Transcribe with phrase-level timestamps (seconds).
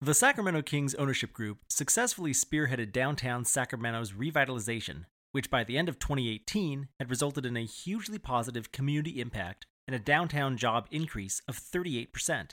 [0.00, 5.98] The Sacramento Kings ownership group successfully spearheaded downtown Sacramento's revitalization, which by the end of
[5.98, 11.58] 2018 had resulted in a hugely positive community impact and a downtown job increase of
[11.58, 12.52] 38%.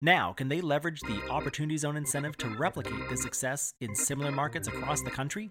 [0.00, 4.66] Now, can they leverage the Opportunity Zone incentive to replicate this success in similar markets
[4.66, 5.50] across the country?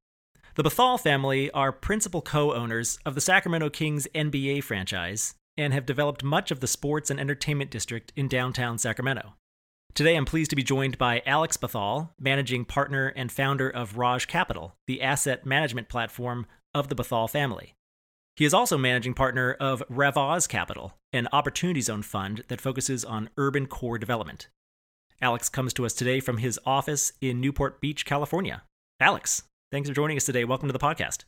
[0.55, 5.85] The Bhathal family are principal co owners of the Sacramento Kings NBA franchise and have
[5.85, 9.35] developed much of the sports and entertainment district in downtown Sacramento.
[9.93, 14.27] Today, I'm pleased to be joined by Alex Bhathal, managing partner and founder of Raj
[14.27, 17.73] Capital, the asset management platform of the Bhathal family.
[18.35, 23.29] He is also managing partner of RevOz Capital, an opportunity zone fund that focuses on
[23.37, 24.49] urban core development.
[25.21, 28.63] Alex comes to us today from his office in Newport Beach, California.
[28.99, 30.43] Alex, Thanks for joining us today.
[30.43, 31.23] Welcome to the podcast.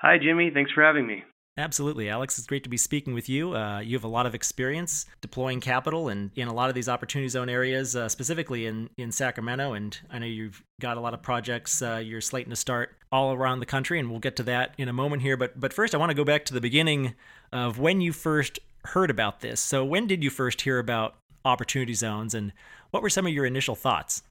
[0.00, 0.50] Hi, Jimmy.
[0.54, 1.24] Thanks for having me.
[1.58, 2.38] Absolutely, Alex.
[2.38, 3.56] It's great to be speaking with you.
[3.56, 6.88] Uh, you have a lot of experience deploying capital and in a lot of these
[6.88, 9.72] opportunity zone areas, uh, specifically in, in Sacramento.
[9.72, 13.32] And I know you've got a lot of projects uh, you're slating to start all
[13.32, 15.36] around the country, and we'll get to that in a moment here.
[15.36, 17.14] But but first, I want to go back to the beginning
[17.52, 19.60] of when you first heard about this.
[19.60, 22.52] So, when did you first hear about opportunity zones, and
[22.92, 24.22] what were some of your initial thoughts?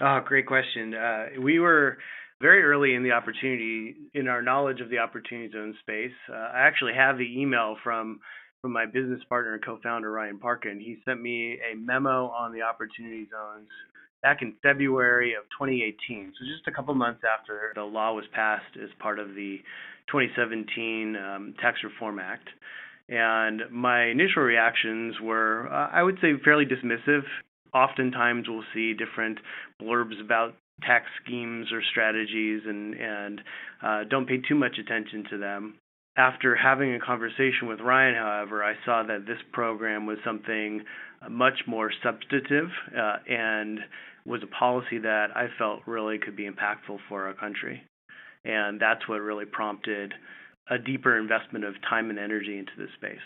[0.00, 0.94] Oh, great question.
[0.94, 1.98] Uh, we were
[2.42, 6.12] very early in the opportunity, in our knowledge of the opportunity zone space.
[6.28, 8.20] Uh, I actually have the email from
[8.60, 10.78] from my business partner and co-founder Ryan Parkin.
[10.78, 13.68] He sent me a memo on the opportunity zones
[14.22, 16.32] back in February of 2018.
[16.38, 19.58] So just a couple months after the law was passed as part of the
[20.12, 22.48] 2017 um, Tax Reform Act.
[23.08, 27.22] And my initial reactions were, uh, I would say, fairly dismissive.
[27.74, 29.38] Oftentimes, we'll see different
[29.80, 33.40] blurbs about tax schemes or strategies and and
[33.82, 35.74] uh, don't pay too much attention to them.
[36.16, 40.82] After having a conversation with Ryan, however, I saw that this program was something
[41.30, 43.80] much more substantive uh, and
[44.26, 47.82] was a policy that I felt really could be impactful for our country.
[48.44, 50.12] And that's what really prompted
[50.70, 53.18] a deeper investment of time and energy into this space.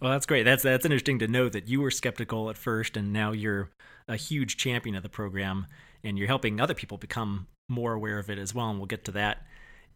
[0.00, 0.44] Well, that's great.
[0.44, 3.70] That's that's interesting to know that you were skeptical at first, and now you're
[4.06, 5.66] a huge champion of the program
[6.04, 8.70] and you're helping other people become more aware of it as well.
[8.70, 9.46] And we'll get to that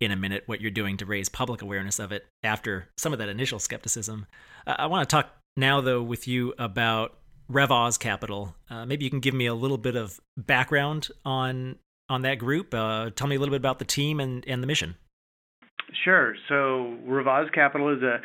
[0.00, 3.18] in a minute, what you're doing to raise public awareness of it after some of
[3.20, 4.26] that initial skepticism.
[4.66, 7.16] I want to talk now, though, with you about
[7.50, 8.54] RevOz Capital.
[8.68, 11.76] Uh, maybe you can give me a little bit of background on
[12.08, 12.74] on that group.
[12.74, 14.96] Uh, tell me a little bit about the team and, and the mission.
[16.04, 16.34] Sure.
[16.48, 18.20] So RevOz Capital is a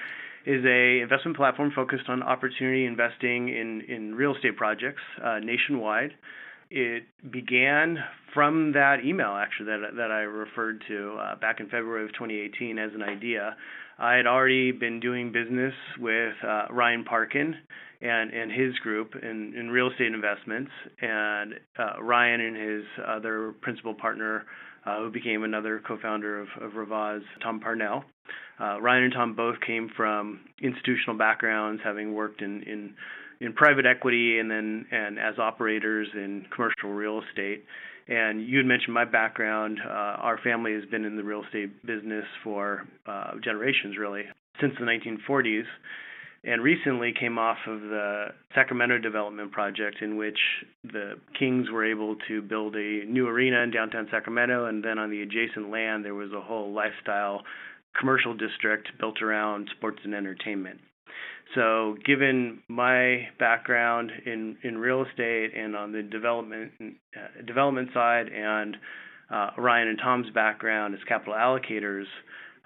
[0.46, 6.14] is a investment platform focused on opportunity investing in in real estate projects uh, nationwide
[6.70, 7.98] it began
[8.34, 12.78] from that email actually that that I referred to uh, back in February of 2018
[12.78, 13.56] as an idea.
[14.00, 17.56] I had already been doing business with uh, Ryan Parkin
[18.02, 23.54] and and his group in, in real estate investments, and uh, Ryan and his other
[23.62, 24.46] principal partner,
[24.86, 28.04] uh, who became another co-founder of, of RevOz, Tom Parnell.
[28.60, 32.94] Uh, Ryan and Tom both came from institutional backgrounds, having worked in in
[33.42, 37.64] in private equity and then and as operators in commercial real estate.
[38.08, 39.80] And you had mentioned my background.
[39.86, 44.24] Uh, our family has been in the real estate business for uh, generations, really,
[44.62, 45.66] since the 1940s.
[46.44, 50.38] And recently came off of the Sacramento development project, in which
[50.84, 55.10] the Kings were able to build a new arena in downtown Sacramento, and then on
[55.10, 57.42] the adjacent land there was a whole lifestyle
[58.00, 60.80] commercial district built around sports and entertainment.
[61.56, 68.28] So, given my background in, in real estate and on the development uh, development side,
[68.28, 68.76] and
[69.32, 72.06] uh, Ryan and Tom's background as capital allocators,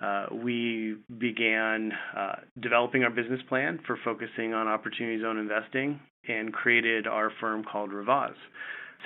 [0.02, 6.52] uh, we began uh, developing our business plan for focusing on opportunity zone investing and
[6.52, 8.34] created our firm called RevOz.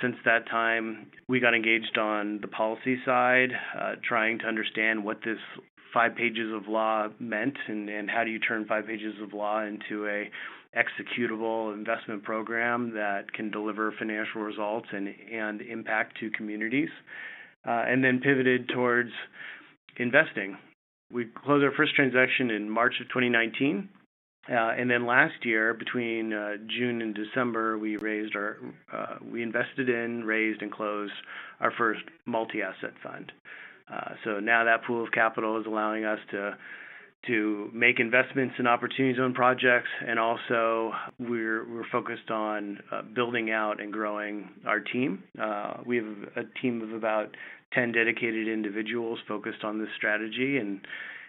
[0.02, 5.18] Since that time, we got engaged on the policy side, uh, trying to understand what
[5.24, 5.38] this
[5.96, 9.64] five pages of law meant and, and how do you turn five pages of law
[9.64, 10.30] into a
[10.76, 16.90] executable investment program that can deliver financial results and, and impact to communities.
[17.66, 19.10] Uh, and then pivoted towards
[19.96, 20.58] investing.
[21.10, 23.88] We closed our first transaction in March of 2019
[24.48, 28.58] Uh, and then last year, between uh, June and December, we raised our,
[28.92, 31.12] uh, we invested in, raised, and closed
[31.60, 33.32] our first multi-asset fund.
[33.92, 36.56] Uh, so now that pool of capital is allowing us to
[37.26, 43.50] to make investments in opportunity zone projects, and also we're we're focused on uh, building
[43.50, 45.22] out and growing our team.
[45.40, 46.06] Uh, we have
[46.36, 47.36] a team of about
[47.72, 50.86] 10 dedicated individuals focused on this strategy, and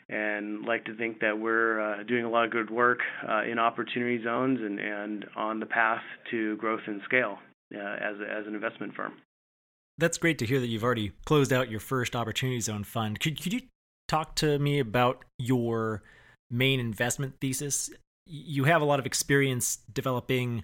[0.09, 3.59] and like to think that we're uh, doing a lot of good work uh, in
[3.59, 6.01] opportunity zones and, and on the path
[6.31, 7.39] to growth and scale
[7.75, 9.13] uh, as, a, as an investment firm.
[9.97, 13.19] That's great to hear that you've already closed out your first opportunity zone fund.
[13.19, 13.61] Could, could you
[14.07, 16.03] talk to me about your
[16.51, 17.89] main investment thesis?
[18.25, 20.63] You have a lot of experience developing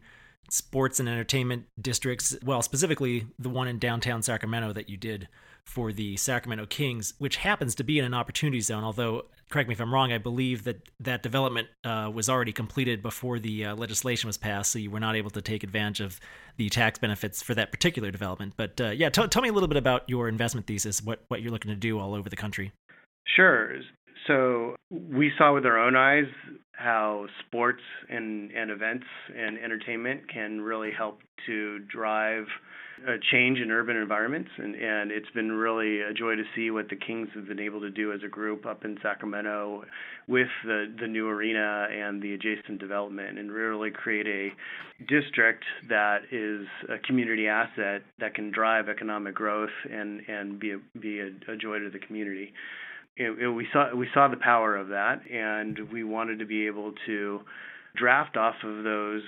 [0.50, 5.28] sports and entertainment districts, well, specifically the one in downtown Sacramento that you did
[5.66, 8.84] for the Sacramento Kings, which happens to be in an opportunity zone.
[8.84, 13.02] Although, correct me if I'm wrong, I believe that that development uh, was already completed
[13.02, 16.20] before the uh, legislation was passed, so you were not able to take advantage of
[16.58, 18.54] the tax benefits for that particular development.
[18.58, 21.42] But uh, yeah, t- tell me a little bit about your investment thesis, what what
[21.42, 22.72] you're looking to do all over the country.
[23.36, 23.76] Sure.
[24.28, 26.26] So we saw with our own eyes
[26.74, 29.06] how sports and, and events
[29.36, 32.46] and entertainment can really help to drive
[33.08, 36.90] a change in urban environments and, and it's been really a joy to see what
[36.90, 39.84] the Kings have been able to do as a group up in Sacramento
[40.28, 44.50] with the, the new arena and the adjacent development and really create a
[45.08, 51.00] district that is a community asset that can drive economic growth and, and be a,
[51.00, 52.54] be a, a joy to the community.
[53.16, 56.66] It, it, we saw we saw the power of that, and we wanted to be
[56.66, 57.42] able to
[57.96, 59.22] draft off of those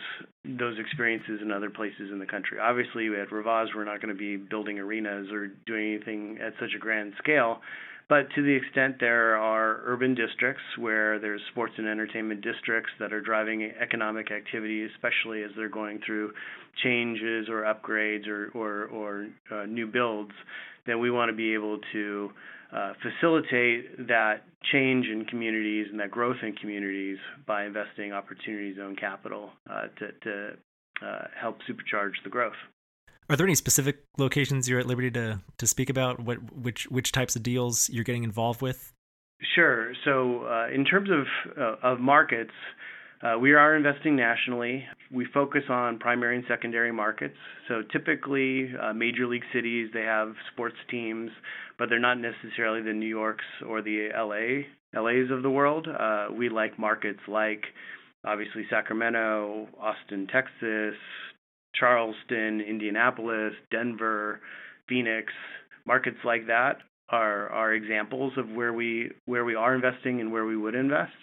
[0.44, 2.60] those experiences in other places in the country.
[2.60, 6.72] Obviously, at RevOz, we're not going to be building arenas or doing anything at such
[6.76, 7.60] a grand scale.
[8.08, 13.12] But to the extent there are urban districts where there's sports and entertainment districts that
[13.12, 16.32] are driving economic activity, especially as they're going through
[16.84, 20.34] changes or upgrades or or, or uh, new builds,
[20.86, 22.32] then we want to be able to
[22.76, 27.18] uh, facilitate that change in communities and that growth in communities
[27.48, 30.50] by investing opportunity zone capital uh, to, to
[31.06, 32.54] uh, help supercharge the growth.
[33.30, 36.20] Are there any specific locations you're at liberty to, to speak about?
[36.20, 38.94] What which which types of deals you're getting involved with?
[39.56, 39.94] Sure.
[40.04, 42.54] So uh, in terms of uh, of markets,
[43.22, 44.84] uh, we are investing nationally.
[45.12, 47.36] We focus on primary and secondary markets.
[47.68, 51.32] So typically, uh, major league cities they have sports teams,
[51.78, 54.66] but they're not necessarily the New Yorks or the LA
[55.00, 55.88] LAs of the world.
[55.88, 57.64] Uh, we like markets like
[58.26, 60.96] obviously Sacramento, Austin, Texas,
[61.76, 64.42] Charleston, Indianapolis, Denver,
[64.88, 65.32] Phoenix.
[65.86, 66.78] Markets like that
[67.10, 71.14] are are examples of where we where we are investing and where we would invest.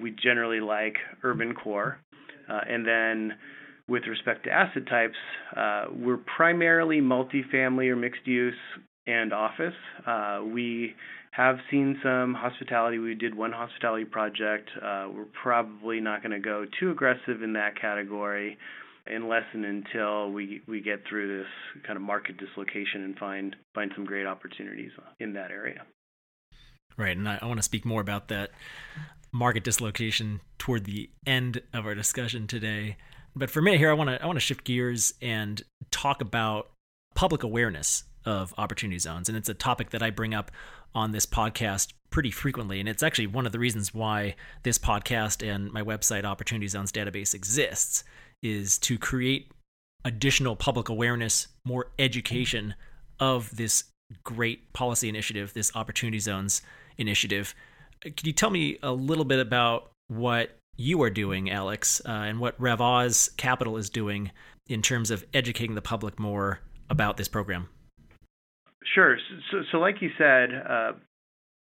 [0.00, 1.98] We generally like urban core.
[2.48, 3.34] Uh, and then
[3.88, 5.16] with respect to asset types,
[5.56, 8.54] uh, we're primarily multifamily or mixed use
[9.06, 9.74] and office.
[10.06, 10.94] Uh, we
[11.32, 12.98] have seen some hospitality.
[12.98, 14.68] We did one hospitality project.
[14.76, 18.58] Uh, we're probably not going to go too aggressive in that category
[19.06, 23.90] unless and until we, we get through this kind of market dislocation and find find
[23.94, 25.82] some great opportunities in that area.
[26.96, 28.50] Right, and I, I want to speak more about that
[29.32, 32.96] market dislocation toward the end of our discussion today.
[33.34, 36.70] But for me here, I want to I want to shift gears and talk about
[37.14, 40.50] public awareness of opportunity zones, and it's a topic that I bring up
[40.94, 44.34] on this podcast pretty frequently, and it's actually one of the reasons why
[44.64, 48.04] this podcast and my website Opportunity Zones database exists
[48.42, 49.52] is to create
[50.04, 52.74] additional public awareness, more education
[53.20, 53.84] of this
[54.24, 56.62] great policy initiative, this Opportunity Zones
[56.98, 57.54] initiative
[58.02, 62.40] could you tell me a little bit about what you are doing, Alex, uh, and
[62.40, 64.30] what RevOz Capital is doing
[64.68, 67.68] in terms of educating the public more about this program?
[68.94, 69.18] Sure.
[69.50, 70.92] So, so like you said, uh,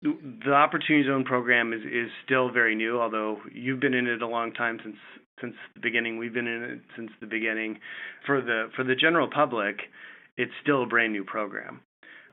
[0.02, 4.26] the Opportunity Zone program is, is still very new, although you've been in it a
[4.26, 4.96] long time since
[5.40, 6.18] since the beginning.
[6.18, 7.78] We've been in it since the beginning.
[8.26, 9.76] For the for the general public,
[10.36, 11.80] it's still a brand new program.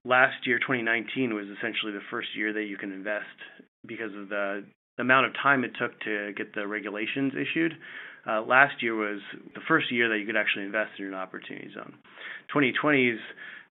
[0.06, 3.26] Last year, 2019, was essentially the first year that you can invest
[3.88, 4.64] because of the
[5.00, 7.74] amount of time it took to get the regulations issued.
[8.28, 9.22] Uh, last year was
[9.56, 11.94] the first year that you could actually invest in an opportunity zone.
[12.50, 13.20] 2020 is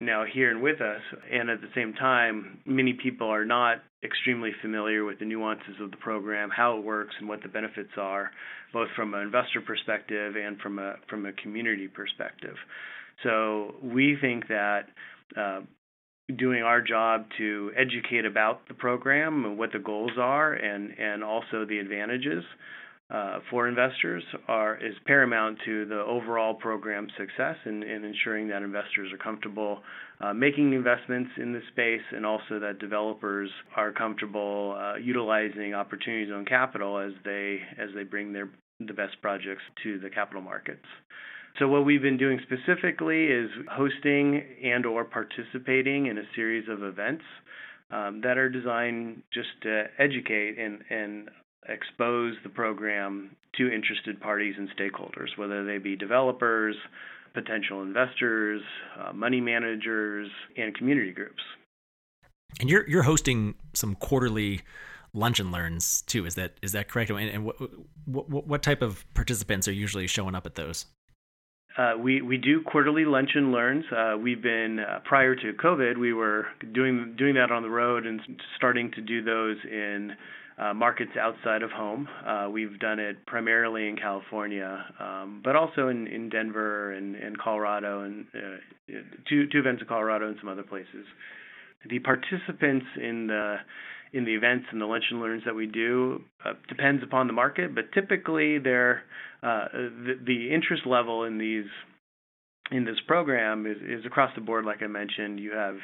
[0.00, 4.50] now here and with us, and at the same time, many people are not extremely
[4.62, 8.30] familiar with the nuances of the program, how it works, and what the benefits are,
[8.72, 12.56] both from an investor perspective and from a from a community perspective.
[13.22, 14.86] So we think that
[15.36, 15.60] uh,
[16.36, 21.22] doing our job to educate about the program and what the goals are and, and
[21.24, 22.44] also the advantages
[23.10, 29.12] uh, for investors are is paramount to the overall program success and, ensuring that investors
[29.12, 29.80] are comfortable
[30.20, 36.28] uh, making investments in the space and also that developers are comfortable uh, utilizing opportunity
[36.28, 40.86] zone capital as they as they bring their the best projects to the capital markets.
[41.58, 46.82] So what we've been doing specifically is hosting and or participating in a series of
[46.82, 47.24] events
[47.90, 51.28] um, that are designed just to educate and, and
[51.68, 56.76] expose the program to interested parties and stakeholders, whether they be developers,
[57.34, 58.62] potential investors,
[58.98, 61.42] uh, money managers, and community groups.
[62.60, 64.60] And you're you're hosting some quarterly
[65.12, 66.26] lunch and learns too.
[66.26, 67.10] Is that is that correct?
[67.10, 67.56] And, and what,
[68.06, 70.86] what, what type of participants are usually showing up at those?
[71.78, 73.84] Uh, we we do quarterly lunch and learns.
[73.96, 78.06] Uh, we've been uh, prior to COVID, we were doing doing that on the road
[78.06, 78.20] and
[78.56, 80.12] starting to do those in
[80.58, 82.08] uh, markets outside of home.
[82.26, 87.38] Uh, we've done it primarily in California, um, but also in, in Denver and, and
[87.38, 88.96] Colorado, and uh,
[89.28, 91.06] two two events in Colorado and some other places.
[91.88, 93.56] The participants in the
[94.12, 96.24] in the events and the lunch and learns that we do
[96.68, 99.04] depends upon the market, but typically they're
[99.42, 101.66] uh, the, the interest level in these
[102.70, 104.64] in this program is, is across the board.
[104.64, 105.76] Like I mentioned, you have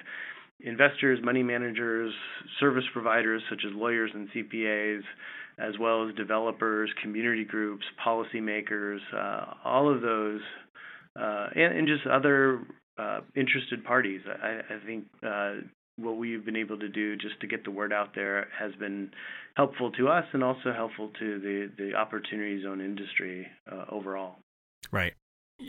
[0.60, 2.12] investors, money managers,
[2.60, 5.02] service providers such as lawyers and CPAs,
[5.58, 10.40] as well as developers, community groups, policymakers, uh, all of those,
[11.18, 12.62] uh, and, and, just other
[12.98, 14.20] uh, interested parties.
[14.26, 15.54] I, I think uh,
[15.96, 19.10] what we've been able to do just to get the word out there has been
[19.56, 24.36] helpful to us and also helpful to the, the opportunity zone industry uh, overall.
[24.92, 25.14] Right.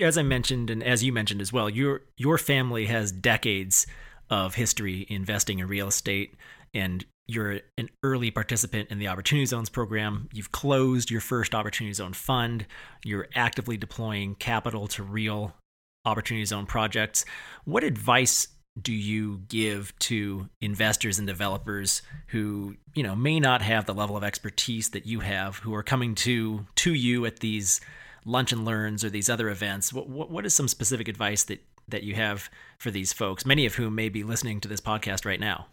[0.01, 3.87] As I mentioned, and as you mentioned as well, your your family has decades
[4.29, 6.35] of history investing in real estate,
[6.73, 10.27] and you're an early participant in the Opportunity Zones program.
[10.33, 12.65] You've closed your first Opportunity Zone fund.
[13.05, 15.55] You're actively deploying capital to real
[16.03, 17.23] Opportunity Zone projects.
[17.63, 18.47] What advice
[18.81, 24.17] do you give to investors and developers who you know may not have the level
[24.17, 27.81] of expertise that you have who are coming to to you at these
[28.25, 31.63] lunch and learns or these other events what, what, what is some specific advice that
[31.87, 35.25] that you have for these folks many of whom may be listening to this podcast
[35.25, 35.67] right now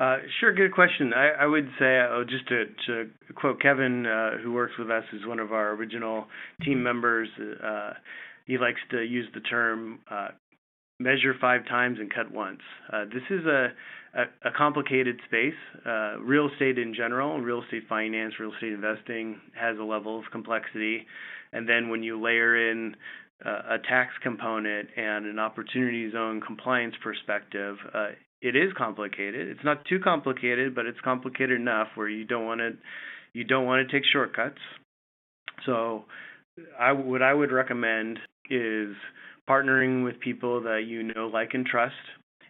[0.00, 1.12] uh, sure, good question.
[1.14, 5.04] I, I would say, uh, just to, to, quote Kevin, uh, who works with us,
[5.12, 6.26] is one of our original
[6.64, 7.28] team members.
[7.64, 7.92] Uh,
[8.44, 10.28] he likes to use the term uh,
[11.00, 12.60] measure five times and cut once.
[12.92, 13.68] Uh, this is a,
[14.44, 15.54] a, complicated space.
[15.84, 20.24] Uh, real estate in general, real estate finance, real estate investing has a level of
[20.30, 21.06] complexity.
[21.52, 22.94] And then when you layer in
[23.44, 28.08] uh, a tax component and an opportunity zone compliance perspective, uh,
[28.40, 29.48] it is complicated.
[29.48, 32.72] It's not too complicated, but it's complicated enough where you don't want to
[33.32, 34.60] you don't want to take shortcuts.
[35.66, 36.04] So,
[36.78, 38.18] I what I would recommend
[38.50, 38.94] is
[39.48, 41.94] partnering with people that you know, like, and trust,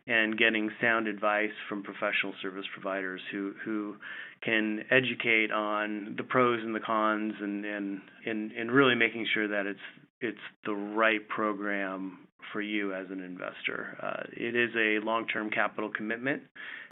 [0.06, 3.96] and getting sound advice from professional service providers who who
[4.42, 9.48] can educate on the pros and the cons and and and, and really making sure
[9.48, 9.80] that it's
[10.20, 12.18] it's the right program
[12.52, 13.96] for you as an investor.
[14.02, 16.42] Uh, it is a long-term capital commitment,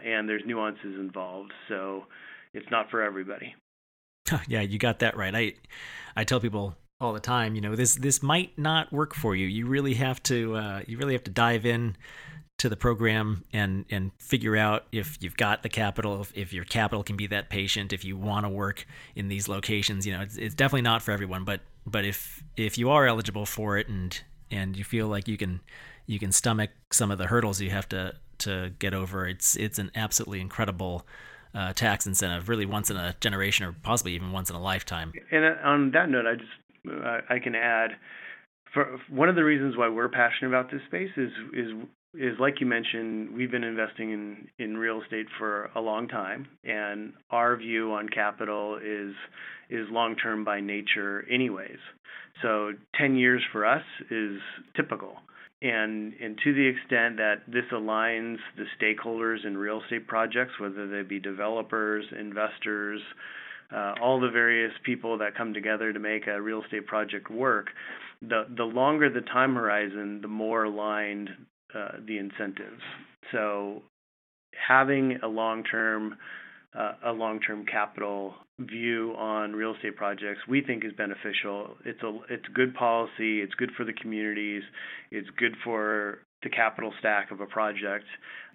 [0.03, 2.03] and there's nuances involved, so
[2.53, 3.55] it's not for everybody.
[4.47, 5.33] yeah, you got that right.
[5.35, 5.53] I
[6.15, 7.55] I tell people all the time.
[7.55, 9.47] You know, this this might not work for you.
[9.47, 11.95] You really have to uh, you really have to dive in
[12.59, 16.65] to the program and and figure out if you've got the capital, if, if your
[16.65, 20.05] capital can be that patient, if you want to work in these locations.
[20.05, 23.45] You know, it's, it's definitely not for everyone, but but if if you are eligible
[23.45, 24.19] for it and
[24.51, 25.61] and you feel like you can
[26.05, 29.79] you can stomach some of the hurdles you have to to get over, it's it's
[29.79, 31.05] an absolutely incredible.
[31.55, 35.13] Uh, tax incentive, really once in a generation or possibly even once in a lifetime.
[35.31, 36.49] And uh, on that note, I just
[36.87, 37.91] I can add,
[38.73, 41.71] for one of the reasons why we're passionate about this space is is
[42.15, 46.47] is like you mentioned, we've been investing in in real estate for a long time,
[46.63, 49.13] and our view on capital is
[49.69, 51.79] is long term by nature, anyways.
[52.41, 54.39] So 10 years for us is
[54.75, 55.17] typical.
[55.61, 60.87] And, and to the extent that this aligns the stakeholders in real estate projects, whether
[60.87, 63.01] they be developers, investors,
[63.73, 67.67] uh, all the various people that come together to make a real estate project work,
[68.21, 71.29] the the longer the time horizon, the more aligned
[71.75, 72.81] uh, the incentives.
[73.31, 73.81] So
[74.67, 76.17] having a long term
[76.77, 81.75] uh, a long term capital view on real estate projects we think is beneficial.
[81.85, 83.41] It's a it's good policy.
[83.41, 84.63] It's good for the communities.
[85.11, 88.05] It's good for the capital stack of a project.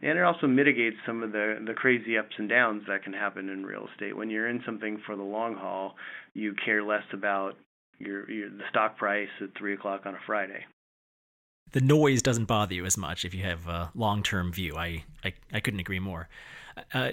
[0.03, 3.49] And it also mitigates some of the, the crazy ups and downs that can happen
[3.49, 4.17] in real estate.
[4.17, 5.97] When you're in something for the long haul,
[6.35, 7.57] you care less about
[7.99, 10.65] your, your the stock price at three o'clock on a Friday.
[11.73, 14.77] The noise doesn't bother you as much if you have a long-term view.
[14.77, 16.29] I I, I couldn't agree more.
[16.95, 17.13] Uh,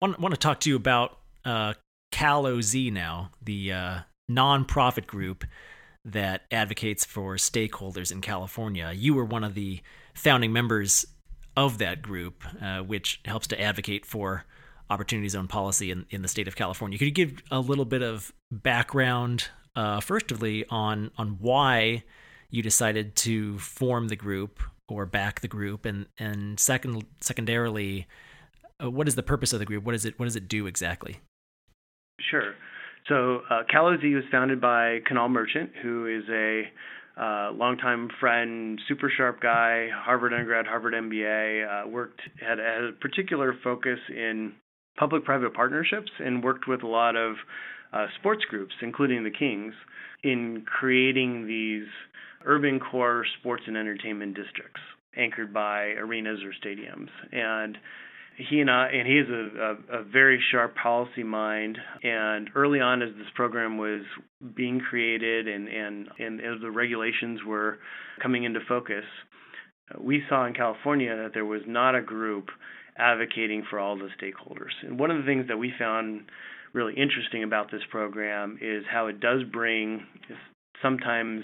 [0.00, 1.74] want want to talk to you about uh,
[2.12, 3.98] Cal OZ now, the uh,
[4.30, 5.44] nonprofit group
[6.04, 8.92] that advocates for stakeholders in California.
[8.94, 9.80] You were one of the
[10.18, 11.06] founding members
[11.56, 14.44] of that group, uh, which helps to advocate for
[14.90, 16.98] opportunity zone policy in, in the state of California.
[16.98, 22.04] Could you give a little bit of background, uh, firstly, on on why
[22.50, 28.06] you decided to form the group or back the group, and and second secondarily,
[28.82, 29.84] uh, what is the purpose of the group?
[29.84, 30.18] What is it?
[30.18, 31.20] What does it do exactly?
[32.20, 32.54] Sure.
[33.08, 36.70] So uh, Cal OZ was founded by Kunal Merchant, who is a
[37.18, 41.84] uh, longtime friend, super sharp guy, Harvard undergrad, Harvard MBA.
[41.84, 44.52] Uh, worked had, had a particular focus in
[44.98, 47.34] public-private partnerships and worked with a lot of
[47.92, 49.74] uh, sports groups, including the Kings,
[50.22, 51.88] in creating these
[52.44, 54.80] urban core sports and entertainment districts
[55.16, 57.08] anchored by arenas or stadiums.
[57.32, 57.76] And
[58.38, 61.76] he and I, and he is a, a, a, very sharp policy mind.
[62.02, 64.02] And early on, as this program was
[64.54, 67.78] being created and, and, and as the regulations were
[68.22, 69.04] coming into focus,
[70.00, 72.48] we saw in California that there was not a group
[72.96, 74.72] advocating for all the stakeholders.
[74.82, 76.22] And one of the things that we found
[76.72, 80.06] really interesting about this program is how it does bring
[80.82, 81.42] sometimes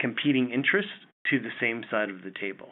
[0.00, 0.90] competing interests
[1.30, 2.68] to the same side of the table.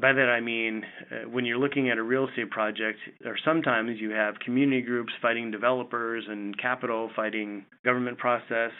[0.00, 4.00] By that I mean uh, when you're looking at a real estate project, or sometimes
[4.00, 8.72] you have community groups fighting developers and capital fighting government process.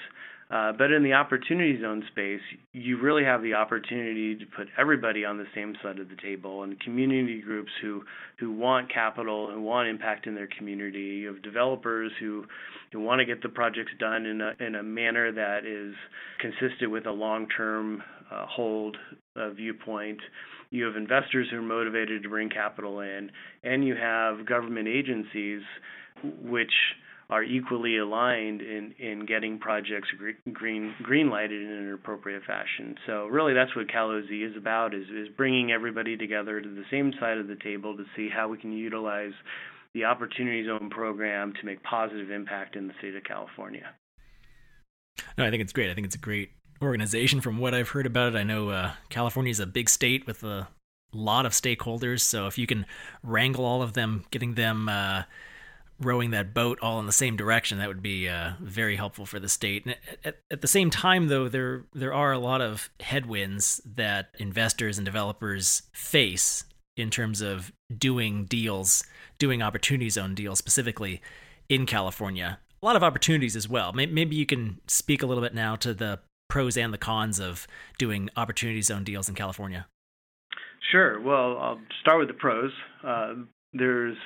[0.50, 2.40] Uh, but in the opportunity zone space,
[2.72, 6.64] you really have the opportunity to put everybody on the same side of the table,
[6.64, 8.02] and community groups who
[8.38, 11.22] who want capital, who want impact in their community.
[11.22, 12.44] You have developers who
[12.92, 15.94] who want to get the projects done in a in a manner that is
[16.40, 18.98] consistent with a long-term uh, hold
[19.36, 20.20] Uh, viewpoint
[20.74, 23.30] you have investors who are motivated to bring capital in,
[23.62, 25.62] and you have government agencies
[26.42, 26.72] which
[27.30, 30.08] are equally aligned in, in getting projects
[30.52, 32.96] green green lighted in an appropriate fashion.
[33.06, 36.84] So really, that's what Cal OZ is about: is is bringing everybody together to the
[36.90, 39.32] same side of the table to see how we can utilize
[39.94, 43.94] the Opportunity Zone program to make positive impact in the state of California.
[45.38, 45.90] No, I think it's great.
[45.90, 46.50] I think it's a great
[46.84, 48.38] organization from what I've heard about it.
[48.38, 50.68] I know uh, California is a big state with a
[51.12, 52.20] lot of stakeholders.
[52.20, 52.86] So if you can
[53.22, 55.22] wrangle all of them, getting them uh,
[56.00, 59.38] rowing that boat all in the same direction, that would be uh, very helpful for
[59.38, 59.86] the state.
[59.86, 64.30] At, at, at, the same time, though, there there are a lot of headwinds that
[64.38, 66.64] investors and developers face
[66.96, 69.04] in terms of doing deals,
[69.38, 71.20] doing opportunity zone deals specifically
[71.68, 72.58] in California.
[72.82, 73.92] A lot of opportunities as well.
[73.92, 76.20] Maybe you can speak a little bit now to the
[76.54, 77.66] pros and the cons of
[77.98, 79.88] doing opportunity zone deals in California?
[80.92, 81.20] Sure.
[81.20, 82.70] Well, I'll start with the pros.
[83.04, 83.34] Uh,
[83.72, 84.16] there's,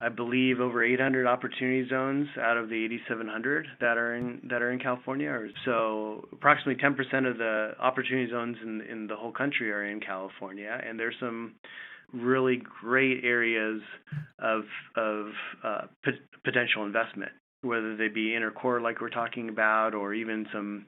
[0.00, 4.72] I believe, over 800 opportunity zones out of the 8,700 that are in that are
[4.72, 5.38] in California.
[5.66, 10.80] So approximately 10% of the opportunity zones in in the whole country are in California,
[10.82, 11.56] and there's some
[12.14, 13.82] really great areas
[14.38, 14.62] of
[14.96, 15.26] of
[15.62, 17.32] uh, p- potential investment
[17.62, 20.86] whether they be inner core like we're talking about, or even some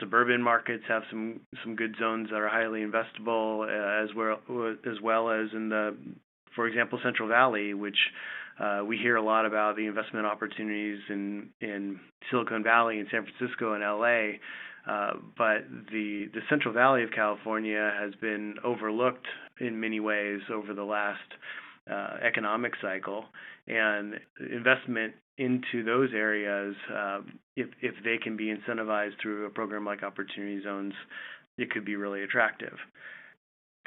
[0.00, 4.38] suburban markets have some some good zones that are highly investable, uh, as well
[4.86, 5.96] as well as in the,
[6.54, 7.98] for example, Central Valley, which
[8.60, 13.24] uh, we hear a lot about the investment opportunities in in Silicon Valley, and San
[13.24, 14.38] Francisco, and LA.
[14.90, 19.26] Uh, but the the Central Valley of California has been overlooked
[19.60, 21.20] in many ways over the last
[21.90, 23.24] uh, economic cycle,
[23.66, 24.14] and
[24.50, 27.20] investment into those areas, uh,
[27.56, 30.94] if if they can be incentivized through a program like Opportunity Zones,
[31.56, 32.76] it could be really attractive.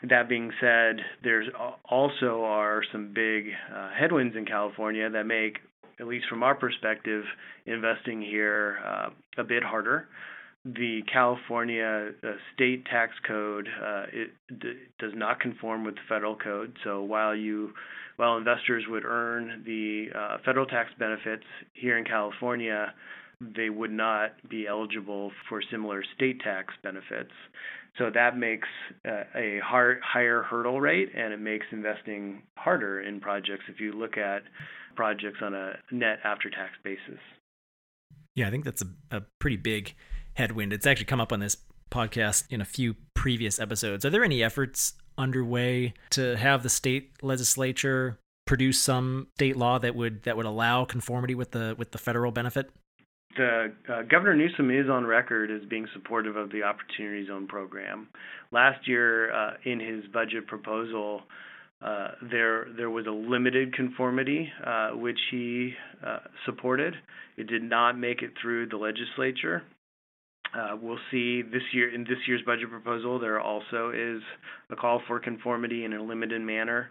[0.09, 1.47] That being said, there's
[1.85, 5.59] also are some big uh, headwinds in California that make,
[5.99, 7.23] at least from our perspective,
[7.67, 10.07] investing here uh, a bit harder
[10.63, 16.35] the California uh, state tax code uh, it d- does not conform with the federal
[16.35, 16.77] code.
[16.83, 17.73] So while you
[18.17, 22.93] while investors would earn the uh, federal tax benefits here in California,
[23.39, 27.31] they would not be eligible for similar state tax benefits.
[27.97, 28.67] So that makes
[29.07, 33.93] uh, a hard, higher hurdle rate and it makes investing harder in projects if you
[33.93, 34.43] look at
[34.95, 37.19] projects on a net after tax basis.
[38.35, 39.93] Yeah, I think that's a, a pretty big
[40.33, 40.73] headwind.
[40.73, 41.57] It's actually come up on this
[41.91, 44.05] podcast in a few previous episodes.
[44.05, 48.17] Are there any efforts underway to have the state legislature
[48.47, 52.31] produce some state law that would that would allow conformity with the with the federal
[52.31, 52.71] benefit?
[53.37, 58.09] The uh, Governor Newsom is on record as being supportive of the Opportunity Zone program.
[58.51, 61.21] Last year, uh, in his budget proposal,
[61.81, 65.73] uh, there there was a limited conformity uh, which he
[66.05, 66.95] uh, supported.
[67.37, 69.63] It did not make it through the legislature.
[70.53, 73.19] Uh, we'll see this year in this year's budget proposal.
[73.19, 74.21] There also is
[74.69, 76.89] a call for conformity in a limited manner.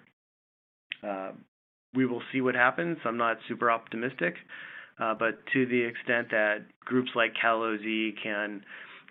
[1.06, 1.32] Uh,
[1.94, 2.98] we will see what happens.
[3.04, 4.34] I'm not super optimistic,
[4.98, 8.62] uh, but to the extent that groups like CalOZ can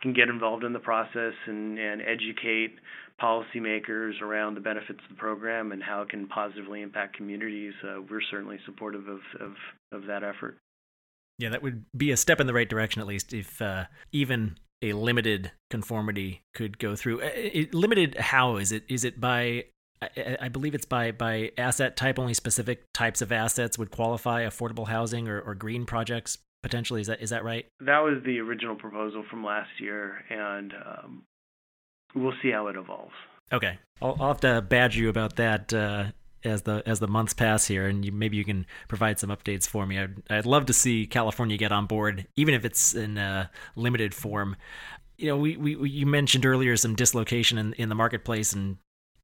[0.01, 2.75] can get involved in the process and, and educate
[3.21, 8.01] policymakers around the benefits of the program and how it can positively impact communities, uh,
[8.09, 9.51] we're certainly supportive of, of,
[9.91, 10.57] of that effort.
[11.39, 14.57] Yeah, that would be a step in the right direction, at least, if uh, even
[14.81, 17.21] a limited conformity could go through.
[17.21, 18.83] Uh, it, limited how is it?
[18.87, 19.65] Is it by?
[20.01, 22.19] I, I, believe it's by by asset type.
[22.19, 27.01] Only specific types of assets would qualify affordable housing or, or green projects potentially.
[27.01, 27.65] Is that is that right?
[27.79, 31.23] That was the original proposal from last year, and um,
[32.15, 33.13] we'll see how it evolves.
[33.51, 36.05] Okay, I'll, I'll have to badge you about that uh,
[36.43, 39.67] as the as the months pass here, and you, maybe you can provide some updates
[39.67, 39.99] for me.
[39.99, 44.13] I'd, I'd love to see California get on board, even if it's in a limited
[44.13, 44.55] form.
[45.17, 48.77] You know, we, we, you mentioned earlier some dislocation in, in the marketplace, and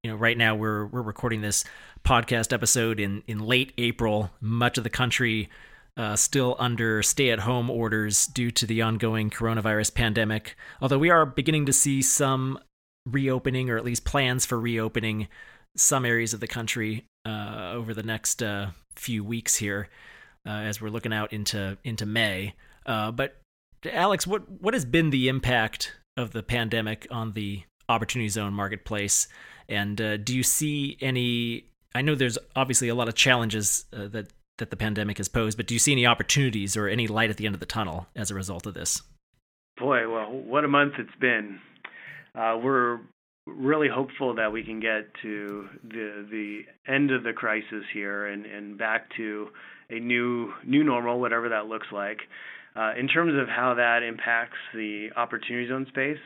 [0.04, 1.64] you know, right now we're we're recording this
[2.04, 4.32] podcast episode in in late April.
[4.42, 5.50] Much of the country
[5.98, 10.56] uh, still under stay at home orders due to the ongoing coronavirus pandemic.
[10.82, 12.60] Although we are beginning to see some
[13.06, 15.28] reopening, or at least plans for reopening,
[15.76, 19.90] some areas of the country uh, over the next uh, few weeks here,
[20.46, 22.54] uh, as we're looking out into into May.
[22.86, 23.38] Uh, but
[23.92, 29.28] Alex, what what has been the impact of the pandemic on the Opportunity Zone marketplace?
[29.68, 31.66] And uh, do you see any?
[31.94, 35.68] I know there's obviously a lot of challenges that that the pandemic has posed, but
[35.68, 38.32] do you see any opportunities or any light at the end of the tunnel as
[38.32, 39.02] a result of this?
[39.78, 41.60] Boy, well, what a month it's been.
[42.34, 43.00] Uh, we're
[43.48, 48.46] really hopeful that we can get to the the end of the crisis here and,
[48.46, 49.48] and back to
[49.90, 52.20] a new new normal, whatever that looks like.
[52.76, 56.18] Uh, in terms of how that impacts the opportunity zone space,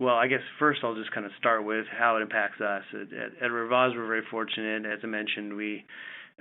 [0.00, 2.82] well, I guess first I'll just kind of start with how it impacts us.
[2.94, 4.86] At, at, at RevOz, we're very fortunate.
[4.86, 5.84] As I mentioned, we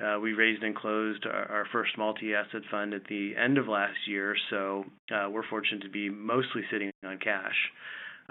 [0.02, 3.98] uh, we raised and closed our, our first multi-asset fund at the end of last
[4.08, 7.56] year, so uh, we're fortunate to be mostly sitting on cash.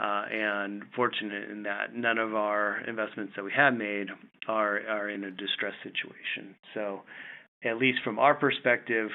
[0.01, 4.07] Uh, and fortunate in that none of our investments that we have made
[4.49, 6.55] are are in a distressed situation.
[6.73, 7.03] So,
[7.65, 9.11] at least from our perspective,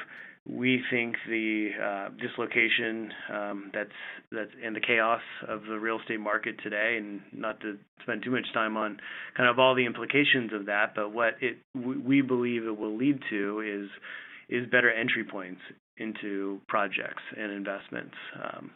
[0.47, 3.89] we think the uh, dislocation um, that's
[4.31, 8.31] that's and the chaos of the real estate market today, and not to spend too
[8.31, 8.99] much time on
[9.35, 13.19] kind of all the implications of that, but what it we believe it will lead
[13.31, 13.89] to is
[14.49, 15.61] is better entry points
[15.97, 18.15] into projects and investments.
[18.35, 18.71] Um,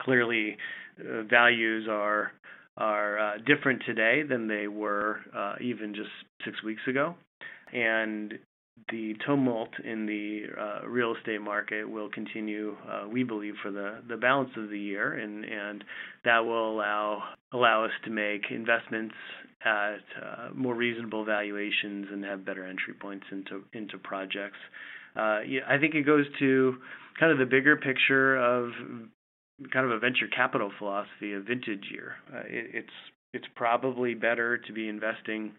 [0.00, 0.56] clearly,
[1.00, 2.32] uh, values are
[2.76, 6.10] are uh, different today than they were uh, even just
[6.44, 7.14] six weeks ago,
[7.72, 8.34] and
[8.90, 14.02] the tumult in the uh, real estate market will continue, uh, we believe, for the,
[14.08, 15.84] the balance of the year, and, and
[16.24, 19.14] that will allow allow us to make investments
[19.64, 24.58] at uh, more reasonable valuations and have better entry points into into projects.
[25.16, 26.74] Uh, I think it goes to
[27.18, 28.70] kind of the bigger picture of
[29.72, 32.14] kind of a venture capital philosophy, a vintage year.
[32.32, 32.94] Uh, it, it's
[33.32, 35.52] it's probably better to be investing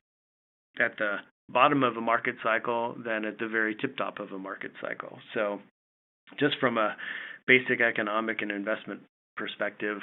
[0.80, 1.18] at the
[1.50, 5.20] bottom of a market cycle than at the very tip top of a market cycle.
[5.34, 5.60] So,
[6.40, 6.96] just from a
[7.48, 9.02] basic economic and investment
[9.36, 10.00] perspective,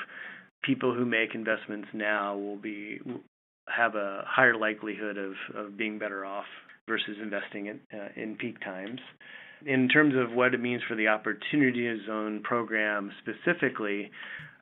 [0.63, 3.01] people who make investments now will be
[3.69, 6.45] have a higher likelihood of, of being better off
[6.89, 9.01] versus investing in, uh, in peak times.
[9.67, 14.11] In terms of what it means for the Opportunity Zone program specifically,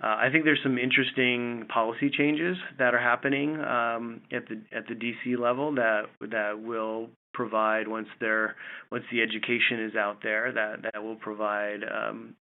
[0.03, 4.87] uh, I think there's some interesting policy changes that are happening um, at the at
[4.89, 8.57] the DC level that that will provide once there
[8.91, 12.35] once the education is out there that that will provide um,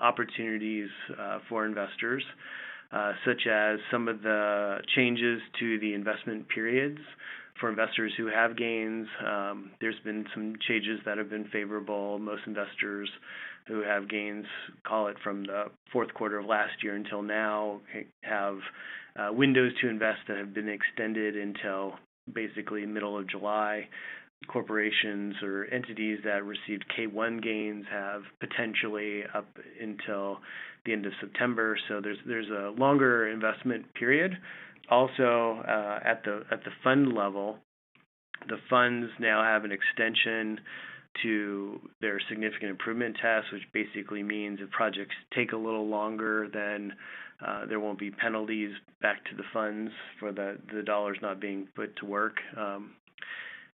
[0.00, 2.24] opportunities uh, for investors,
[2.92, 7.00] uh, such as some of the changes to the investment periods
[7.60, 9.06] for investors who have gains.
[9.26, 12.18] Um, there's been some changes that have been favorable.
[12.18, 13.08] Most investors
[13.66, 14.46] who have gains,
[14.86, 17.80] call it from the fourth quarter of last year until now,
[18.22, 18.58] have
[19.18, 21.94] uh, windows to invest that have been extended until
[22.32, 23.88] basically middle of July.
[24.46, 29.48] corporations or entities that received K1 gains have potentially up
[29.80, 30.38] until
[30.86, 31.76] the end of September.
[31.88, 34.32] So there's there's a longer investment period.
[34.90, 37.58] Also, uh, at the at the fund level,
[38.48, 40.60] the funds now have an extension
[41.22, 46.92] to their significant improvement test, which basically means if projects take a little longer, then
[47.44, 48.70] uh, there won't be penalties
[49.00, 52.90] back to the funds for the, the dollars not being put to work um,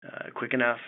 [0.07, 0.79] uh, quick enough.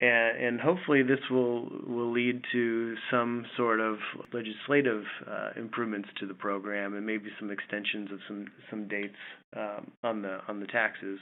[0.00, 3.96] And, and, hopefully this will will lead to some sort of
[4.32, 9.14] legislative uh, improvements to the program and maybe some extensions of some some dates
[9.56, 11.18] um, on the on the taxes.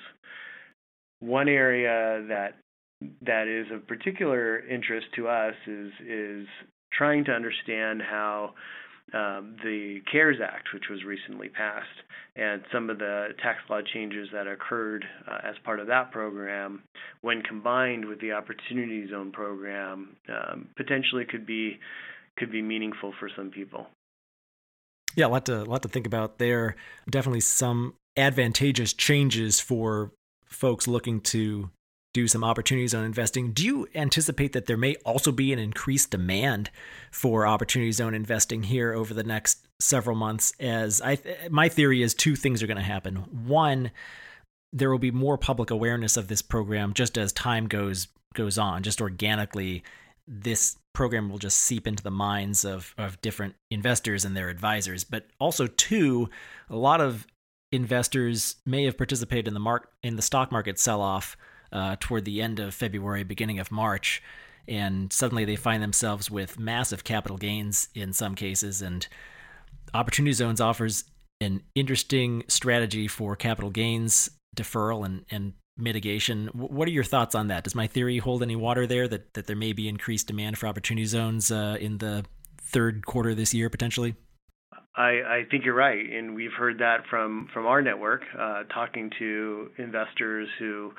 [1.21, 2.57] One area that
[3.27, 6.47] that is of particular interest to us is is
[6.93, 8.55] trying to understand how
[9.13, 11.87] um, the CARES Act, which was recently passed,
[12.37, 16.83] and some of the tax law changes that occurred uh, as part of that program,
[17.21, 21.79] when combined with the Opportunity Zone program, um, potentially could be
[22.39, 23.87] could be meaningful for some people.
[25.15, 26.77] Yeah, a lot to a lot to think about there.
[27.09, 30.13] Definitely some advantageous changes for
[30.47, 31.71] folks looking to
[32.13, 33.53] do some opportunity zone investing.
[33.53, 36.71] Do you anticipate that there may also be an increased demand
[37.11, 40.53] for opportunity zone investing here over the next several months?
[40.61, 41.19] As I,
[41.51, 43.17] my theory is two things are going to happen.
[43.47, 43.91] One,
[44.73, 48.83] there will be more public awareness of this program just as time goes goes on,
[48.83, 49.83] just organically.
[50.27, 55.05] This program will just seep into the minds of, of different investors and their advisors.
[55.05, 56.31] But also, two,
[56.71, 57.27] a lot of
[57.73, 61.37] investors may have participated in the mark in the stock market sell off
[61.73, 64.23] uh, toward the end of February, beginning of March,
[64.69, 68.83] and suddenly they find themselves with massive capital gains in some cases.
[68.83, 69.07] And
[69.95, 71.05] Opportunity Zones offers
[71.41, 76.49] an interesting strategy for capital gains deferral and, and mitigation.
[76.49, 77.65] What are your thoughts on that?
[77.65, 80.67] Does my theory hold any water there that, that there may be increased demand for
[80.67, 82.25] opportunity zones uh, in the
[82.59, 84.15] third quarter this year potentially?
[84.95, 89.11] I, I think you're right, and we've heard that from from our network, uh, talking
[89.19, 90.93] to investors who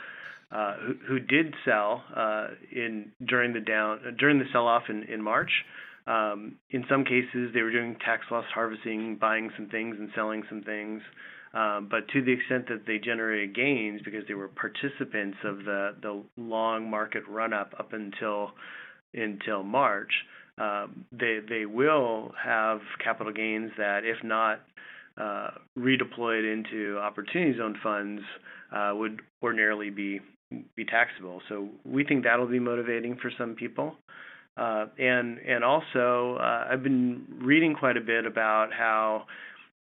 [0.54, 0.76] uh,
[1.08, 5.52] who, did sell uh, in during the down during the sell-off in, in March.
[6.06, 10.44] Um, in some cases, they were doing tax loss harvesting, buying some things and selling
[10.50, 11.02] some things.
[11.54, 15.96] Um, but to the extent that they generated gains because they were participants of the,
[16.02, 18.52] the long market run up up until
[19.14, 20.12] until March,
[20.58, 24.62] um, they they will have capital gains that, if not
[25.18, 28.22] uh, redeployed into opportunity zone funds,
[28.76, 30.20] uh, would ordinarily be
[30.76, 31.42] be taxable.
[31.50, 33.96] So we think that'll be motivating for some people.
[34.56, 39.26] Uh, and and also, uh, I've been reading quite a bit about how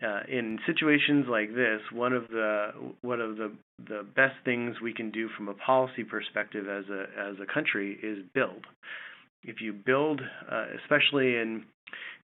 [0.03, 2.70] uh, in situations like this, one of the
[3.03, 3.53] one of the
[3.87, 7.98] the best things we can do from a policy perspective as a as a country
[8.03, 8.66] is build.
[9.42, 11.64] If you build, uh, especially in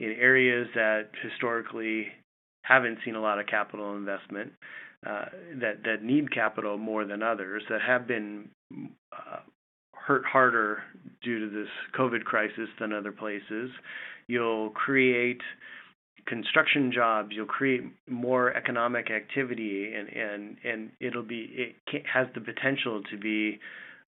[0.01, 2.09] in areas that historically
[2.63, 4.53] haven't seen a lot of capital investment,
[5.07, 5.27] uh,
[5.61, 8.49] that that need capital more than others that have been
[9.13, 9.41] uh,
[9.95, 10.83] hurt harder
[11.23, 13.71] due to this COVID crisis than other places.
[14.27, 15.41] You'll create
[16.27, 17.31] construction jobs.
[17.33, 23.17] You'll create more economic activity, and and and it'll be it has the potential to
[23.17, 23.61] be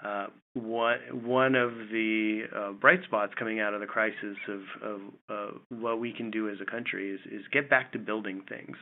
[0.04, 5.00] uh, one one of the uh, bright spots coming out of the crisis of of
[5.28, 8.76] uh, what we can do as a country is is get back to building things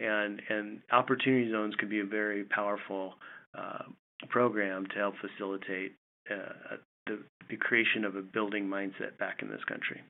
[0.00, 3.14] and and opportunity zones could be a very powerful
[3.56, 3.84] uh,
[4.28, 5.92] program to help facilitate
[6.30, 10.00] uh, the, the creation of a building mindset back in this country.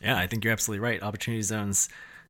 [0.00, 1.02] Yeah, I think you're absolutely right.
[1.02, 1.88] Opportunity zones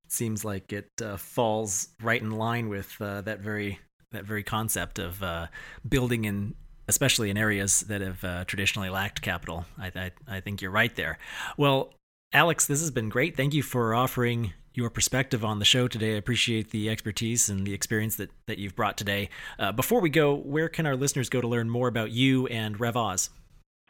[0.09, 3.79] seems like it uh, falls right in line with uh, that very
[4.11, 5.47] that very concept of uh,
[5.89, 6.55] building in
[6.89, 9.65] especially in areas that have uh, traditionally lacked capital.
[9.79, 11.17] I, I, I think you're right there.
[11.57, 11.95] Well,
[12.33, 13.37] Alex, this has been great.
[13.37, 16.15] Thank you for offering your perspective on the show today.
[16.15, 19.29] I appreciate the expertise and the experience that, that you've brought today.
[19.59, 22.79] Uh, before we go, where can our listeners go to learn more about you and
[22.79, 23.31] RevOz?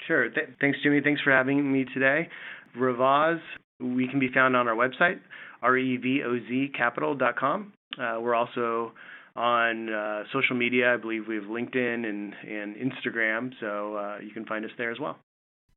[0.06, 0.28] Sure.
[0.28, 1.00] Th- thanks, Jimmy.
[1.02, 2.28] Thanks for having me today.
[2.76, 3.40] RevOz,
[3.80, 5.20] we can be found on our website,
[5.62, 7.72] revozcapital.com.
[7.98, 8.92] Uh, we're also
[9.36, 10.94] on uh, social media.
[10.94, 14.90] I believe we have LinkedIn and, and Instagram, so uh, you can find us there
[14.90, 15.18] as well.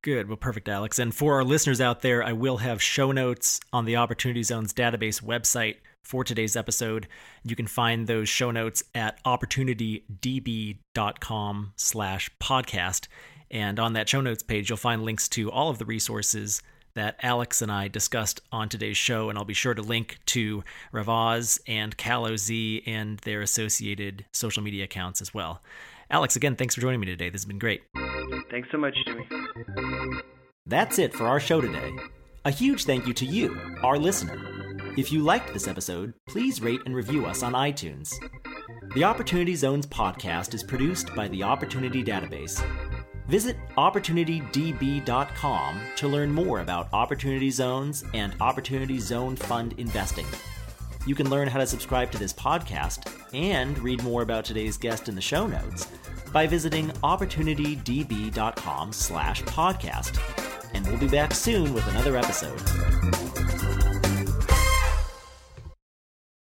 [0.05, 0.27] Good.
[0.27, 0.99] Well, perfect, Alex.
[0.99, 4.71] And for our listeners out there, I will have show notes on the Opportunity Zones
[4.71, 7.07] database website for today's episode.
[7.43, 13.07] You can find those show notes at opportunitydb.com slash podcast.
[13.49, 16.61] And on that show notes page, you'll find links to all of the resources
[16.93, 19.31] that Alex and I discussed on today's show.
[19.31, 20.63] And I'll be sure to link to
[20.93, 25.63] RevOz and CalOZ and their associated social media accounts as well.
[26.11, 27.29] Alex, again, thanks for joining me today.
[27.29, 27.81] This has been great.
[28.49, 29.27] Thanks so much, Jimmy.
[30.65, 31.91] That's it for our show today.
[32.45, 34.39] A huge thank you to you, our listener.
[34.97, 38.13] If you liked this episode, please rate and review us on iTunes.
[38.93, 42.63] The Opportunity Zones podcast is produced by the Opportunity Database.
[43.27, 50.27] Visit OpportunityDB.com to learn more about Opportunity Zones and Opportunity Zone Fund investing.
[51.05, 55.09] You can learn how to subscribe to this podcast and read more about today's guest
[55.09, 55.87] in the show notes
[56.35, 60.19] by visiting opportunitydb.com slash podcast.
[60.73, 62.59] And we'll be back soon with another episode.